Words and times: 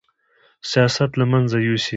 سیاست 0.69 1.11
له 1.19 1.25
منځه 1.31 1.57
یوسي 1.67 1.89